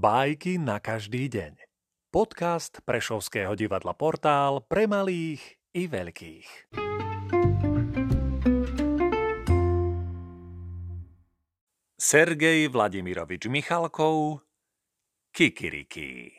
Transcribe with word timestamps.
Bajky 0.00 0.56
na 0.56 0.80
každý 0.80 1.28
deň. 1.28 1.60
Podcast 2.08 2.80
Prešovského 2.88 3.52
divadla 3.52 3.92
Portál 3.92 4.64
pre 4.64 4.88
malých 4.88 5.60
i 5.76 5.84
veľkých. 5.92 6.72
Sergej 12.00 12.72
Vladimirovič 12.72 13.44
Michalkov 13.52 14.40
Kikiriki 15.36 16.32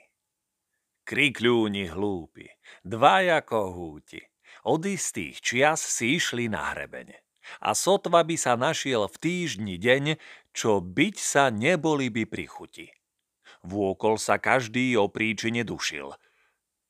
Krikľúni 1.06 1.86
hlúpi, 1.86 2.50
dvaja 2.82 3.46
kohúti, 3.46 4.26
od 4.66 4.90
istých 4.90 5.38
čias 5.38 5.86
si 5.86 6.18
išli 6.18 6.50
na 6.50 6.74
hrebene. 6.74 7.22
A 7.62 7.78
sotva 7.78 8.26
by 8.26 8.42
sa 8.42 8.58
našiel 8.58 9.06
v 9.06 9.22
týždni 9.22 9.78
deň, 9.78 10.18
čo 10.50 10.82
byť 10.82 11.16
sa 11.22 11.54
neboli 11.54 12.10
by 12.10 12.26
pri 12.26 12.50
chuti 12.50 12.90
Vôkol 13.62 14.18
sa 14.18 14.42
každý 14.42 14.98
o 14.98 15.06
príčine 15.06 15.62
dušil. 15.62 16.18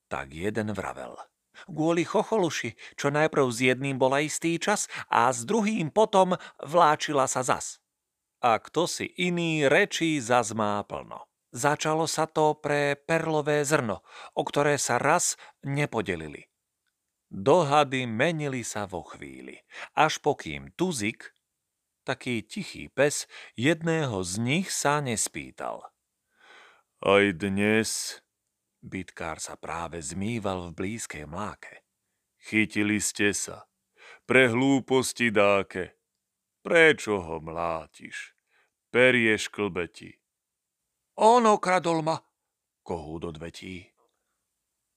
Tak 0.08 0.32
jeden 0.32 0.72
vravel. 0.72 1.16
Kvôli 1.68 2.08
chocholuši, 2.08 2.96
čo 2.96 3.12
najprv 3.12 3.46
s 3.52 3.58
jedným 3.60 4.00
bola 4.00 4.24
istý 4.24 4.56
čas 4.56 4.88
a 5.12 5.28
s 5.28 5.44
druhým 5.44 5.92
potom 5.92 6.34
vláčila 6.64 7.28
sa 7.28 7.44
zas. 7.44 7.78
A 8.42 8.58
kto 8.58 8.88
si 8.88 9.06
iný 9.20 9.68
rečí 9.68 10.18
zas 10.18 10.56
má 10.56 10.80
plno. 10.82 11.28
Začalo 11.52 12.08
sa 12.08 12.24
to 12.24 12.56
pre 12.56 12.96
perlové 12.96 13.60
zrno, 13.68 14.00
o 14.32 14.42
ktoré 14.42 14.80
sa 14.80 14.96
raz 14.96 15.36
nepodelili. 15.60 16.48
Dohady 17.28 18.08
menili 18.08 18.64
sa 18.64 18.88
vo 18.88 19.04
chvíli, 19.04 19.60
až 19.92 20.20
pokým 20.24 20.72
Tuzik, 20.72 21.36
taký 22.08 22.40
tichý 22.40 22.88
pes, 22.88 23.28
jedného 23.56 24.24
z 24.24 24.32
nich 24.40 24.68
sa 24.72 25.04
nespýtal– 25.04 25.84
aj 27.02 27.34
dnes 27.34 28.22
bytkár 28.78 29.42
sa 29.42 29.58
práve 29.58 29.98
zmýval 29.98 30.70
v 30.70 30.78
blízkej 30.78 31.26
mláke. 31.26 31.82
Chytili 32.38 33.02
ste 33.02 33.34
sa. 33.34 33.66
Pre 34.22 34.46
hlúposti 34.46 35.34
dáke. 35.34 35.98
Prečo 36.62 37.18
ho 37.18 37.42
mlátiš? 37.42 38.38
Perie 38.94 39.34
šklbeti. 39.34 40.14
On 41.18 41.42
okradol 41.42 42.06
ma, 42.06 42.22
kohút 42.86 43.34
odvetí. 43.34 43.90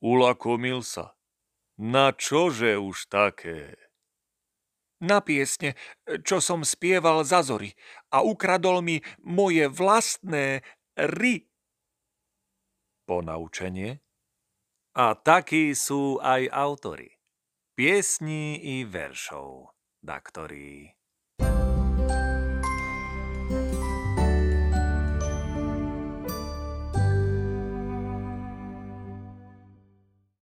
Ulakomil 0.06 0.86
sa. 0.86 1.18
Na 1.82 2.14
čože 2.14 2.78
už 2.78 3.10
také? 3.10 3.76
Na 5.02 5.26
piesne, 5.26 5.74
čo 6.22 6.38
som 6.38 6.62
spieval 6.62 7.26
za 7.26 7.42
zory 7.42 7.74
a 8.14 8.22
ukradol 8.22 8.80
mi 8.86 9.02
moje 9.26 9.68
vlastné 9.68 10.62
ry 10.96 11.50
ponaučenie. 13.06 14.02
A 14.98 15.16
takí 15.16 15.78
sú 15.78 16.18
aj 16.20 16.50
autory. 16.50 17.22
Piesní 17.76 18.58
i 18.58 18.88
veršov, 18.88 19.76
da 20.00 20.20
ktorí 20.20 20.96